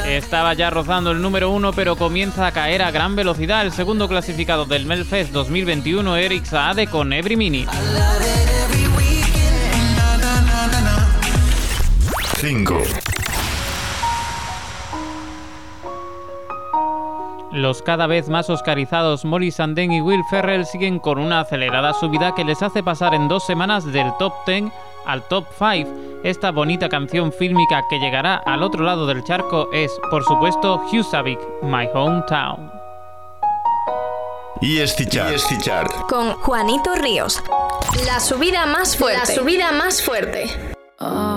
[0.05, 4.07] Estaba ya rozando el número uno, pero comienza a caer a gran velocidad el segundo
[4.07, 7.71] clasificado del Melfest 2021, Eric Saade con Every Minute.
[12.39, 12.84] 5.
[17.51, 22.35] Los cada vez más oscarizados Molly Sandén y Will Ferrell siguen con una acelerada subida
[22.35, 24.65] que les hace pasar en dos semanas del top 10
[25.05, 25.89] al top 5.
[26.23, 31.39] Esta bonita canción fílmica que llegará al otro lado del charco es, por supuesto, Husavik,
[31.61, 32.69] My Hometown.
[34.61, 35.07] ESC
[35.61, 35.91] Chart.
[36.09, 37.41] Con Juanito Ríos.
[38.05, 39.19] La subida más fuerte.
[39.19, 40.75] La subida más fuerte.
[40.99, 41.36] by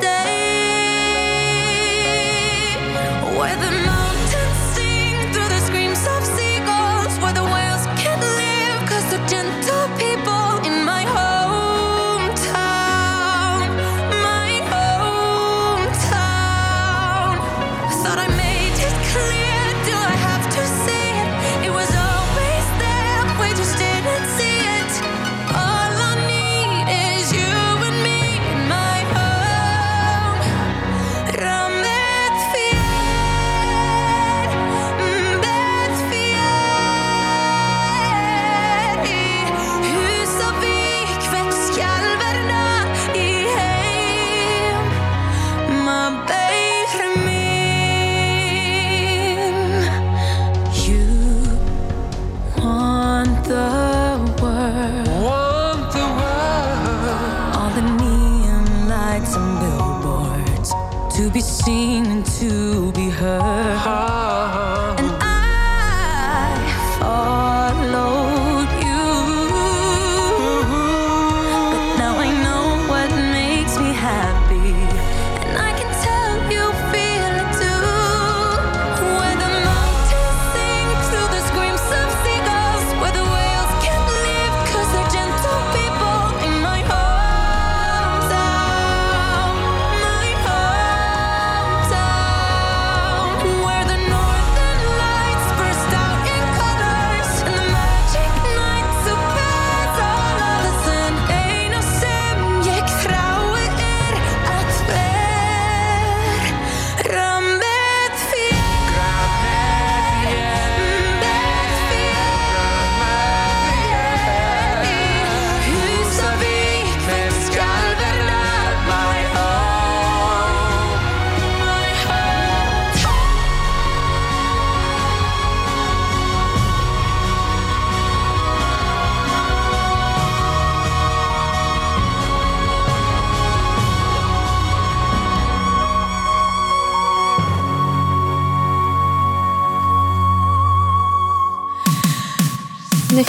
[0.00, 0.21] stay.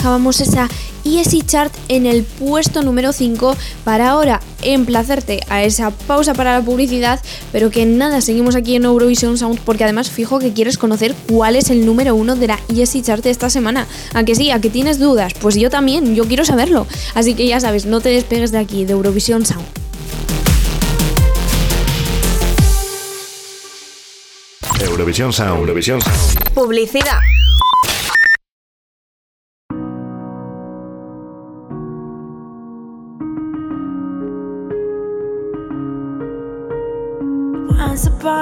[0.04, 0.68] Dejábamos esa
[1.06, 6.62] ESI Chart en el puesto número 5 para ahora emplazarte a esa pausa para la
[6.62, 11.14] publicidad, pero que nada, seguimos aquí en Eurovision Sound porque además fijo que quieres conocer
[11.26, 13.86] cuál es el número 1 de la ESI Chart de esta semana.
[14.12, 14.50] ¿A que sí?
[14.50, 15.32] ¿A que tienes dudas?
[15.40, 16.86] Pues yo también, yo quiero saberlo.
[17.14, 19.64] Así que ya sabes, no te despegues de aquí, de Eurovisión Sound.
[24.80, 25.60] Eurovisión Sound.
[25.60, 26.52] Eurovisión Sound.
[26.52, 27.20] Publicidad.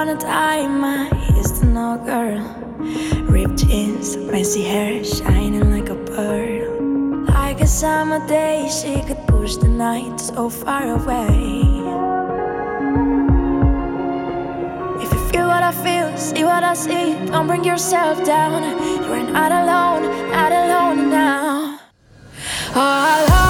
[0.03, 2.43] Once upon a time, I used to know girl.
[3.31, 7.23] Ripped jeans, messy hair, shining like a pearl.
[7.27, 11.29] Like a summer day, she could push the night so far away.
[15.01, 18.61] If you feel what I feel, see what I see, don't bring yourself down.
[19.05, 21.79] You're not alone, not alone now.
[22.75, 23.42] Oh,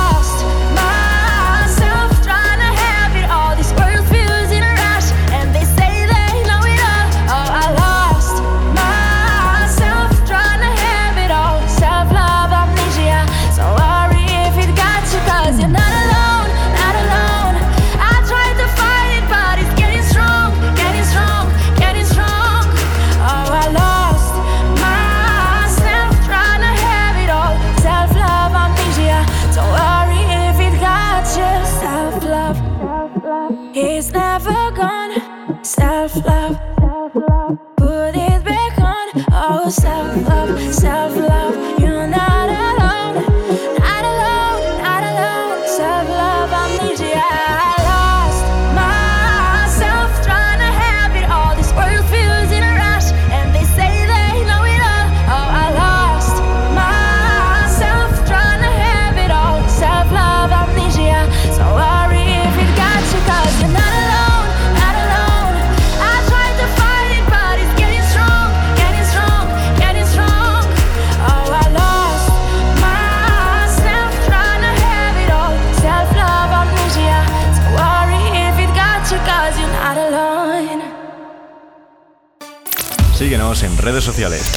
[83.83, 84.49] redes sociales.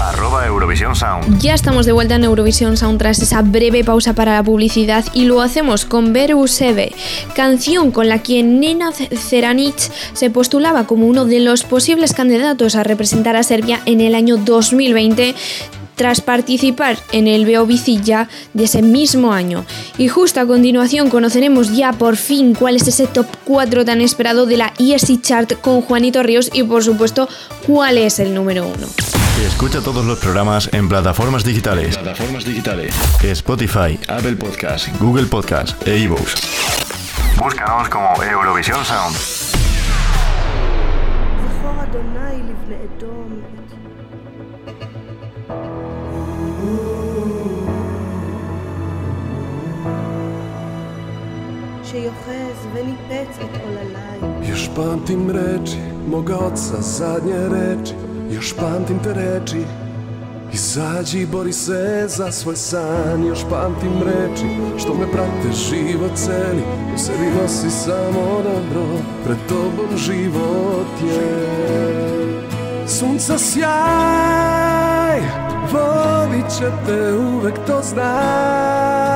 [0.00, 1.38] Arroba Eurovisión Sound.
[1.38, 5.24] Ya estamos de vuelta en Eurovisión Sound tras esa breve pausa para la publicidad y
[5.24, 6.92] lo hacemos con Beru Sebe,
[7.34, 9.76] canción con la que Nena Ceranic
[10.14, 14.36] se postulaba como uno de los posibles candidatos a representar a Serbia en el año
[14.36, 15.34] 2020
[15.98, 19.66] tras participar en el Beovicilla de ese mismo año.
[19.98, 24.46] Y justo a continuación conoceremos ya por fin cuál es ese top 4 tan esperado
[24.46, 27.28] de la ESC Chart con Juanito Ríos y por supuesto
[27.66, 28.86] cuál es el número 1.
[29.46, 31.96] Escucha todos los programas en plataformas digitales.
[31.96, 32.94] Plataformas digitales.
[33.22, 36.34] Spotify, Apple Podcast, Google Podcast e iVoox.
[37.36, 39.37] Búscanos como Eurovisión Sound.
[51.87, 57.93] שיוחז וניפץ את עוללי Još pamtim reči moga oca, zadnje reči
[58.31, 59.63] Još pamtim te reči
[60.53, 64.45] Izađi, bori se za svoj san Još pamtim reči
[64.77, 66.63] što me prate život celi
[66.95, 68.85] U sebi nosi samo dobro
[69.25, 71.53] Pred tobom život je
[72.87, 75.19] Sunca sjaj
[75.71, 79.06] Vodit će te uvek to znaj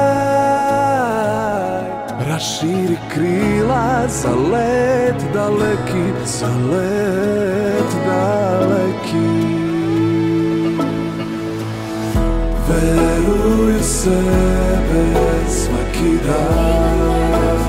[2.43, 9.31] Raširi krila za let daleki Za let daleki.
[12.69, 15.05] Veruj u sebe
[15.49, 17.63] svaki dan.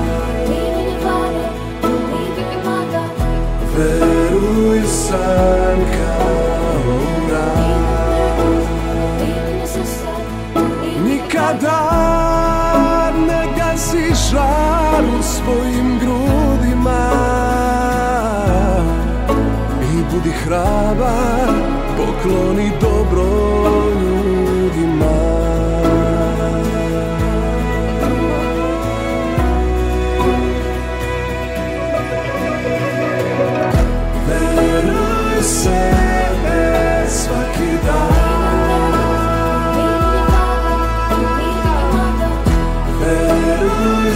[3.76, 6.03] Veruj u san
[15.44, 17.10] svojim grudima
[19.82, 21.48] I budi hrabar,
[21.96, 23.24] pokloni dobro
[24.00, 25.16] ljudima
[34.28, 38.54] Veruj u sebe svaki dan
[43.00, 44.14] Veruj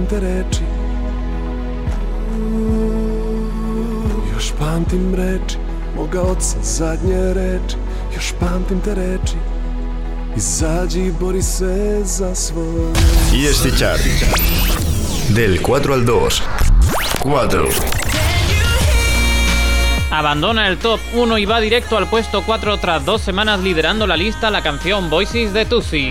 [0.00, 0.60] pamtim te reči
[4.34, 5.56] Još pamtim reči
[5.96, 7.76] moga oca zadnje reči
[8.14, 9.36] Još pamtim te reči
[10.36, 12.92] Izađi i bori se za svoje
[13.34, 14.00] Y este chart.
[15.28, 16.40] Del 4 al 2.
[17.24, 17.70] 4.
[20.10, 24.16] Abandona el top 1 y va directo al puesto 4 tras dos semanas liderando la
[24.16, 26.10] lista la canción Voices de Tusi.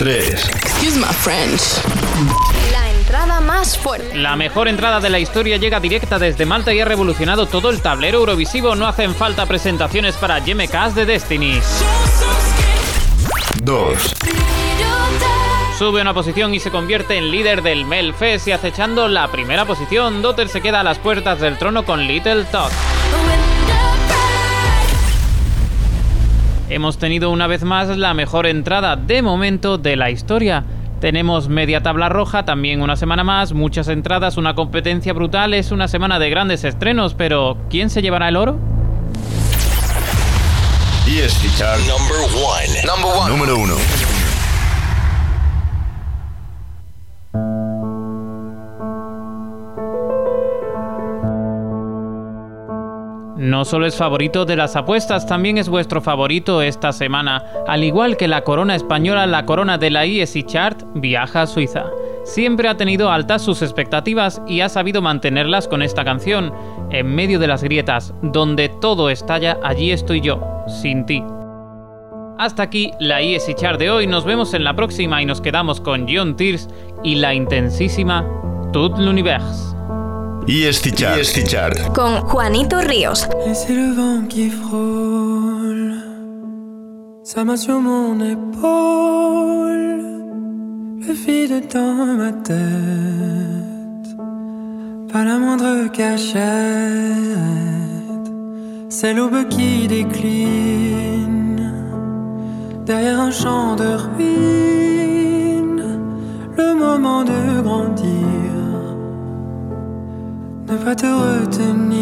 [0.00, 0.32] 3.
[0.32, 1.60] Excuse my French.
[2.72, 4.16] La entrada más fuerte.
[4.16, 7.82] La mejor entrada de la historia llega directa desde Malta y ha revolucionado todo el
[7.82, 8.74] tablero eurovisivo.
[8.74, 11.60] No hacen falta presentaciones para YMKs de Destiny.
[13.62, 14.14] 2.
[15.78, 20.22] Sube una posición y se convierte en líder del Melfest y acechando la primera posición.
[20.22, 22.72] Dotter se queda a las puertas del trono con Little Talk.
[26.70, 30.62] Hemos tenido una vez más la mejor entrada de momento de la historia.
[31.00, 35.88] Tenemos media tabla roja, también una semana más, muchas entradas, una competencia brutal, es una
[35.88, 38.56] semana de grandes estrenos, pero ¿quién se llevará el oro?
[41.08, 41.80] Y este chart.
[43.28, 43.74] Número 1.
[53.40, 57.42] No solo es favorito de las apuestas, también es vuestro favorito esta semana.
[57.66, 61.86] Al igual que la corona española, la corona de la ESI Chart viaja a Suiza.
[62.24, 66.52] Siempre ha tenido altas sus expectativas y ha sabido mantenerlas con esta canción.
[66.90, 70.38] En medio de las grietas, donde todo estalla, allí estoy yo,
[70.82, 71.24] sin ti.
[72.36, 75.80] Hasta aquí la ESI Chart de hoy, nos vemos en la próxima y nos quedamos
[75.80, 76.68] con John Tears
[77.02, 78.22] y la intensísima
[78.74, 79.79] Tout l'univers.
[80.46, 81.16] Y este chart.
[81.16, 81.92] Y este chart.
[81.94, 83.28] Con Juanito Ríos.
[83.46, 85.94] Et c'est le vent qui frôle.
[87.22, 90.02] Sa main sur mon épaule,
[90.98, 92.56] le vide dans ma tête,
[95.12, 96.40] pas la moindre cachette,
[98.88, 101.72] c'est l'aube qui décline.
[102.84, 105.84] Derrière un champ de ruines,
[106.56, 108.29] le moment de grandir
[110.70, 112.00] ne pas te retenir.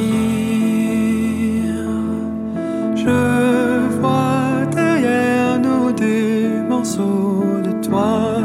[2.95, 8.38] Je vois derrière nous des morceaux de toi.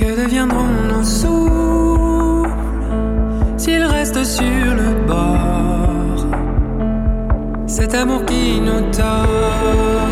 [0.00, 2.50] Que deviendront nos souffles
[3.58, 5.60] s'ils restent sur le bord?
[7.70, 10.09] cet amour qui nous tord.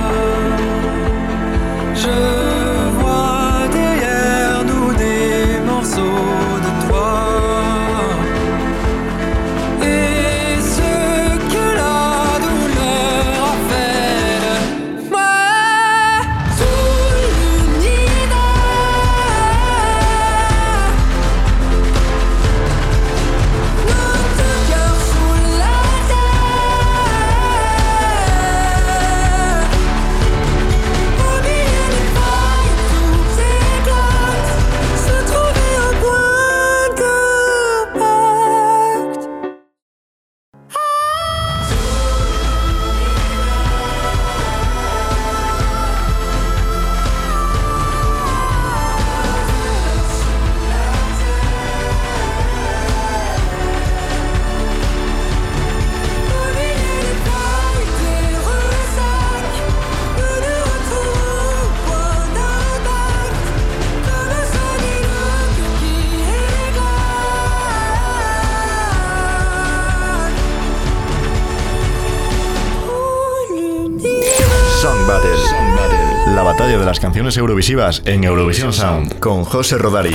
[77.37, 80.15] Eurovisivas en Eurovisión Sound con José Rodari.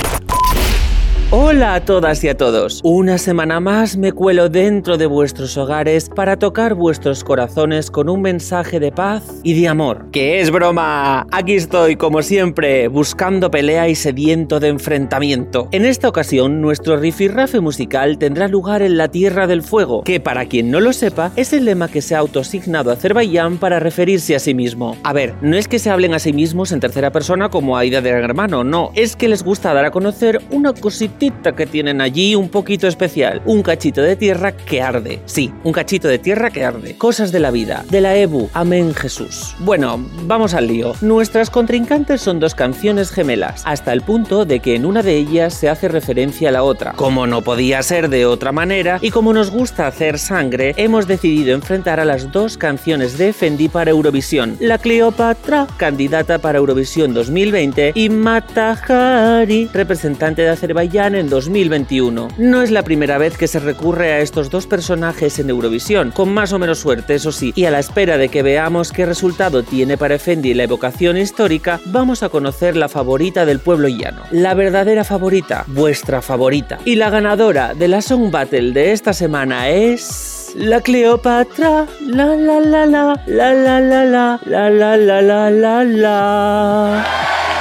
[1.54, 2.80] Hola a todas y a todos.
[2.82, 8.22] Una semana más me cuelo dentro de vuestros hogares para tocar vuestros corazones con un
[8.22, 10.06] mensaje de paz y de amor.
[10.10, 11.28] ¡Que es broma!
[11.30, 15.68] Aquí estoy, como siempre, buscando pelea y sediento de enfrentamiento.
[15.70, 20.46] En esta ocasión, nuestro rifirrafe musical tendrá lugar en la Tierra del Fuego, que para
[20.46, 24.40] quien no lo sepa, es el lema que se ha autosignado Azerbaiyán para referirse a
[24.40, 24.96] sí mismo.
[25.04, 28.00] A ver, no es que se hablen a sí mismos en tercera persona como Aida
[28.00, 32.00] de Gran Hermano, no, es que les gusta dar a conocer una cositita que tienen
[32.00, 35.20] allí un poquito especial, un cachito de tierra que arde.
[35.26, 36.96] Sí, un cachito de tierra que arde.
[36.96, 39.54] Cosas de la vida, de la EBU, amén Jesús.
[39.60, 40.94] Bueno, vamos al lío.
[41.00, 45.54] Nuestras contrincantes son dos canciones gemelas, hasta el punto de que en una de ellas
[45.54, 46.92] se hace referencia a la otra.
[46.92, 51.54] Como no podía ser de otra manera, y como nos gusta hacer sangre, hemos decidido
[51.54, 54.56] enfrentar a las dos canciones de Fendi para Eurovisión.
[54.60, 62.28] La Cleopatra, candidata para Eurovisión 2020, y Mata Hari, representante de Azerbaiyán en 2021.
[62.38, 66.32] No es la primera vez que se recurre a estos dos personajes en Eurovisión, con
[66.32, 69.62] más o menos suerte, eso sí, y a la espera de que veamos qué resultado
[69.62, 74.22] tiene para Fendi la evocación histórica, vamos a conocer la favorita del pueblo llano.
[74.30, 76.78] La verdadera favorita, vuestra favorita.
[76.84, 80.52] Y la ganadora de la Song Battle de esta semana es...
[80.56, 85.84] La Cleopatra, la la la, la la la la, la la la la la la.
[85.84, 87.53] La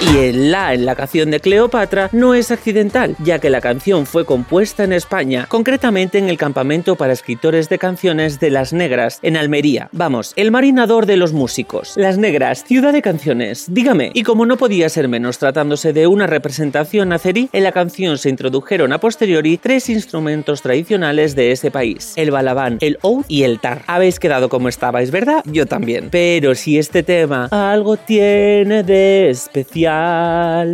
[0.00, 4.06] Y el la en la canción de Cleopatra no es accidental, ya que la canción
[4.06, 9.18] fue compuesta en España, concretamente en el campamento para escritores de canciones de Las Negras,
[9.22, 9.90] en Almería.
[9.92, 11.92] Vamos, el marinador de los músicos.
[11.96, 13.66] Las Negras, ciudad de canciones.
[13.68, 18.16] Dígame, y como no podía ser menos tratándose de una representación azerí, en la canción
[18.16, 23.42] se introdujeron a posteriori tres instrumentos tradicionales de ese país: el balabán, el oud y
[23.42, 23.82] el tar.
[23.86, 25.42] Habéis quedado como estabais, ¿verdad?
[25.44, 26.08] Yo también.
[26.10, 29.89] Pero si este tema algo tiene de especial,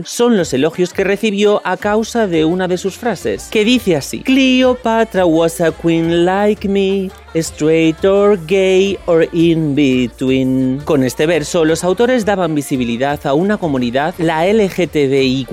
[0.05, 4.21] son los elogios que recibió a causa de una de sus frases, que dice así:
[4.21, 7.11] Cleopatra was a queen like me.
[7.35, 10.81] Straight or gay or in between.
[10.85, 15.49] Con este verso, los autores daban visibilidad a una comunidad, la LGTBIQ,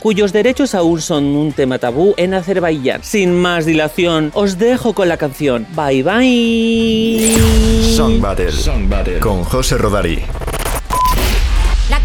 [0.00, 3.04] cuyos derechos aún son un tema tabú en Azerbaiyán.
[3.04, 5.64] Sin más dilación, os dejo con la canción.
[5.76, 7.36] Bye bye.
[7.94, 10.22] Song Battle, con José Rodari.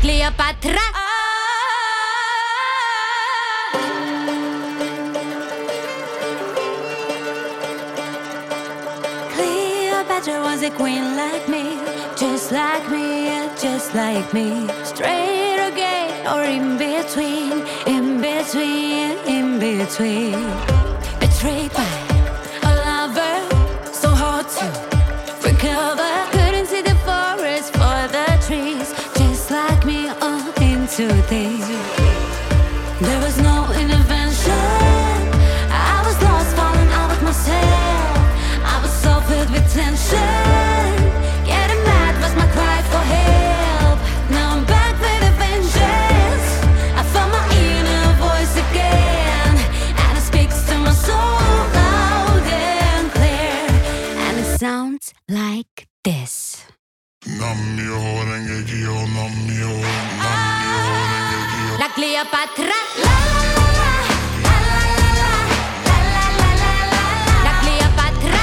[0.01, 0.77] Cleopatra.
[9.33, 11.77] Cleopatra was a queen like me,
[12.15, 14.67] just like me, just like me.
[14.83, 20.39] Straight or gay or in between, in between, in between.
[21.19, 21.96] Betrayed by
[30.97, 31.13] There
[33.21, 34.51] was no intervention.
[35.69, 38.17] I was lost, falling out of myself.
[38.65, 40.17] I was so filled with tension.
[41.45, 43.99] Getting mad was my cry for help.
[44.31, 46.49] Now I'm back with a vengeance.
[46.97, 49.53] I found my inner voice again,
[50.01, 51.13] and it speaks to my soul
[51.77, 53.69] loud and clear,
[54.25, 56.65] and it sounds like this.
[57.21, 57.37] Cleopatra.
[57.37, 60.56] La Cleopatra.
[61.77, 62.73] La Cleopatra.
[67.43, 68.37] La Cleopatra.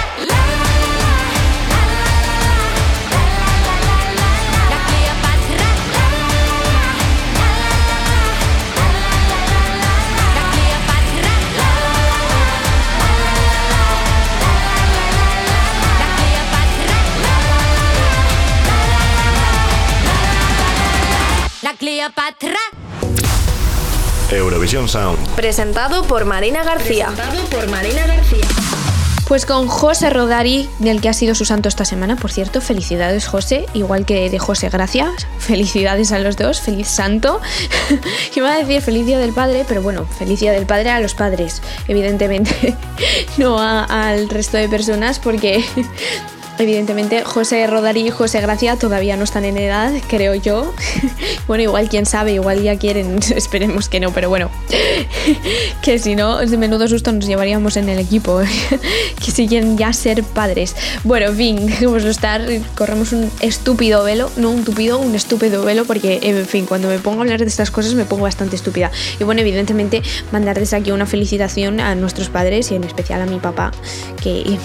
[21.62, 22.83] La Cleopatra.
[24.30, 25.18] Eurovisión Sound.
[25.36, 27.06] Presentado por Marina García.
[27.08, 28.46] Presentado por Marina García.
[29.28, 33.26] Pues con José Rodari, del que ha sido su santo esta semana, por cierto, felicidades
[33.26, 37.40] José, igual que de José Gracia, felicidades a los dos, feliz santo.
[38.36, 41.14] Iba a decir feliz día del padre, pero bueno, feliz día del padre a los
[41.14, 42.76] padres, evidentemente,
[43.38, 45.64] no a- al resto de personas, porque
[46.58, 50.72] Evidentemente, José Rodari y José Gracia todavía no están en edad, creo yo.
[51.46, 54.50] Bueno, igual quién sabe, igual ya quieren, esperemos que no, pero bueno.
[55.82, 58.40] Que si no, de menudo susto nos llevaríamos en el equipo.
[59.22, 60.74] Que si quieren ya ser padres.
[61.02, 62.42] Bueno, en fin, dejémoslo estar,
[62.74, 66.98] corremos un estúpido velo, no un tupido, un estúpido velo, porque en fin, cuando me
[66.98, 68.90] pongo a hablar de estas cosas me pongo bastante estúpida.
[69.20, 70.02] Y bueno, evidentemente,
[70.32, 73.72] mandar desde aquí una felicitación a nuestros padres y en especial a mi papá,
[74.22, 74.58] que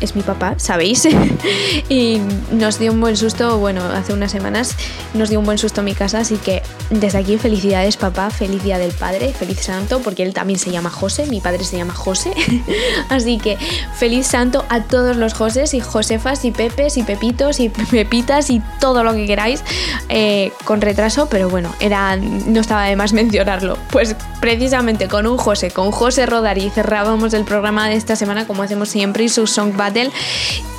[0.00, 1.06] es mi papá, ¿sabéis?
[1.88, 2.20] y
[2.52, 4.76] nos dio un buen susto, bueno, hace unas semanas
[5.14, 8.78] nos dio un buen susto mi casa, así que desde aquí felicidades papá, feliz día
[8.78, 12.32] del padre, feliz santo, porque él también se llama José, mi padre se llama José,
[13.08, 13.56] así que
[13.94, 18.60] feliz santo a todos los Josés y Josefas y Pepes y Pepitos y Pepitas y
[18.80, 19.62] todo lo que queráis,
[20.08, 23.78] eh, con retraso, pero bueno, era, no estaba de más mencionarlo.
[23.90, 28.62] Pues precisamente con un José, con José Rodari, cerrábamos el programa de esta semana como
[28.62, 29.76] hacemos siempre y su Song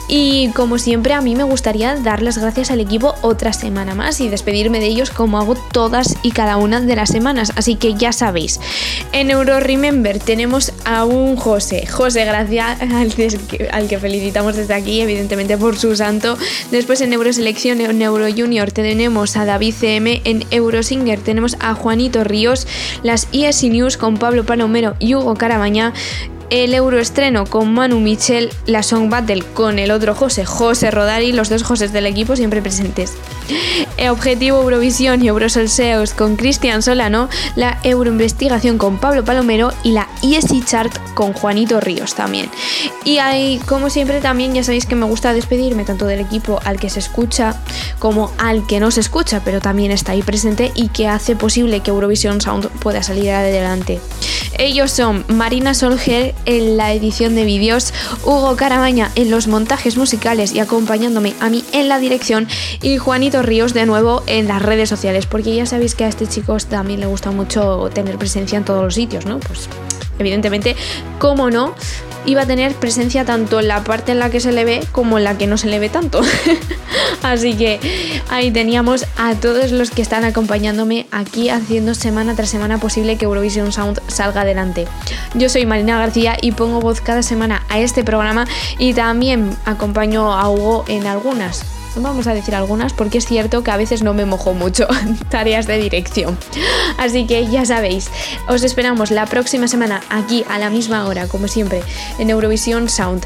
[0.08, 4.22] Y como siempre, a mí me gustaría dar las gracias al equipo otra semana más
[4.22, 7.52] y despedirme de ellos como hago todas y cada una de las semanas.
[7.58, 8.60] Así que ya sabéis,
[9.12, 11.86] en Euro Remember tenemos a un José.
[11.88, 13.14] José, gracias al,
[13.72, 16.38] al que felicitamos desde aquí, evidentemente por su santo.
[16.72, 20.22] Después en Euroselección, en Euro Junior, tenemos a David CM.
[20.24, 22.66] En Eurosinger tenemos a Juanito Ríos.
[23.04, 25.94] Las ESI News con Pablo Palomero y Hugo Carabaña
[26.50, 31.50] el euroestreno con Manu Michel, la Song Battle con el otro José, José Rodari, los
[31.50, 33.14] dos José del equipo siempre presentes.
[33.98, 40.08] El Objetivo Eurovisión y Eurosolseos con Cristian Solano, la Euroinvestigación con Pablo Palomero y la
[40.22, 42.50] ESI Chart con Juanito Ríos también.
[43.06, 46.80] Y hay, como siempre, también ya sabéis que me gusta despedirme tanto del equipo al
[46.80, 47.56] que se escucha
[48.00, 51.80] como al que no se escucha, pero también está ahí presente y que hace posible
[51.80, 54.00] que Eurovisión Sound pueda salir adelante.
[54.58, 60.54] Ellos son Marina Solger en la edición de vídeos, Hugo Carabaña en los montajes musicales
[60.54, 62.48] y acompañándome a mí en la dirección.
[62.82, 66.28] Y Juanito Ríos de nuevo en las redes sociales, porque ya sabéis que a este
[66.28, 69.40] chico también le gusta mucho tener presencia en todos los sitios, ¿no?
[69.40, 69.70] Pues
[70.20, 70.76] evidentemente,
[71.20, 71.76] cómo no,
[72.28, 75.18] iba a tener presencia tanto en la parte en la que se le ve como
[75.18, 76.22] en la que no se le ve tanto.
[77.24, 77.80] Así que
[78.30, 83.26] ahí teníamos a todos los que están acompañándome aquí haciendo semana tras semana posible que
[83.26, 84.88] Eurovision Sound salga adelante.
[85.34, 88.46] Yo soy Marina García y pongo voz cada semana a este programa
[88.78, 93.72] y también acompaño a Hugo en algunas vamos a decir algunas porque es cierto que
[93.72, 94.88] a veces no me mojo mucho
[95.30, 96.38] tareas de dirección.
[96.98, 98.10] Así que ya sabéis,
[98.48, 101.84] os esperamos la próxima semana aquí a la misma hora, como siempre,
[102.20, 103.26] en Eurovisión Sound.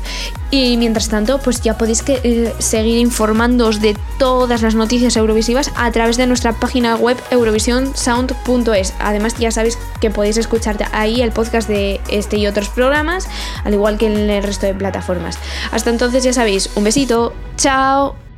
[0.51, 5.89] Y mientras tanto, pues ya podéis eh, seguir informándoos de todas las noticias eurovisivas a
[5.91, 8.93] través de nuestra página web eurovisionsound.es.
[8.99, 13.29] Además, ya sabéis que podéis escuchar ahí el podcast de este y otros programas,
[13.63, 15.37] al igual que en el resto de plataformas.
[15.71, 18.30] Hasta entonces, ya sabéis, un besito, chao.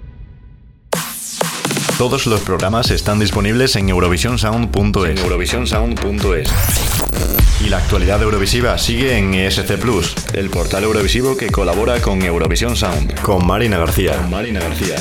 [1.97, 5.21] Todos los programas están disponibles en eurovisionsound.es.
[5.21, 6.49] eurovisionsound.es.
[7.63, 12.75] Y la actualidad eurovisiva sigue en ESC Plus, el portal eurovisivo que colabora con Eurovisión
[12.75, 13.21] Sound.
[13.21, 14.17] Con Marina García.
[14.17, 14.95] Con Marina García.